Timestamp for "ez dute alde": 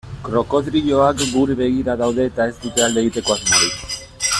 2.53-3.05